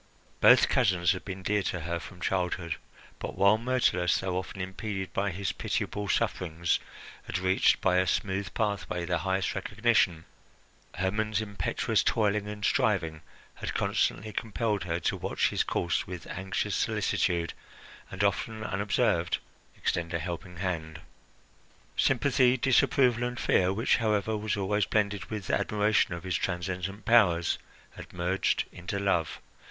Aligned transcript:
Both 0.39 0.67
cousins 0.67 1.11
had 1.11 1.23
been 1.23 1.43
dear 1.43 1.61
to 1.61 1.81
her 1.81 1.99
from 1.99 2.21
childhood; 2.21 2.77
but 3.19 3.35
while 3.37 3.59
Myrtilus, 3.59 4.17
though 4.19 4.35
often 4.35 4.59
impeded 4.59 5.13
by 5.13 5.29
his 5.29 5.51
pitiable 5.51 6.07
sufferings, 6.09 6.79
had 7.25 7.37
reached 7.37 7.81
by 7.81 7.97
a 7.97 8.07
smooth 8.07 8.51
pathway 8.55 9.05
the 9.05 9.19
highest 9.19 9.53
recognition, 9.53 10.25
Hermon's 10.95 11.39
impetuous 11.39 12.01
toiling 12.01 12.47
and 12.47 12.65
striving 12.65 13.21
had 13.53 13.75
constantly 13.75 14.33
compelled 14.33 14.85
her 14.85 14.99
to 15.01 15.15
watch 15.17 15.49
his 15.49 15.61
course 15.63 16.07
with 16.07 16.25
anxious 16.25 16.75
solicitude 16.75 17.53
and, 18.09 18.23
often 18.23 18.63
unobserved, 18.63 19.37
extend 19.77 20.15
a 20.15 20.17
helping 20.19 20.57
hand. 20.57 21.01
Sympathy, 21.95 22.57
disapproval, 22.57 23.23
and 23.23 23.39
fear, 23.39 23.71
which, 23.71 23.97
however, 23.97 24.35
was 24.35 24.57
always 24.57 24.87
blended 24.87 25.25
with 25.25 25.51
admiration 25.51 26.15
of 26.15 26.23
his 26.23 26.35
transcendent 26.37 27.05
powers, 27.05 27.59
had 27.91 28.11
merged 28.11 28.63
into 28.71 28.97
love. 28.97 29.39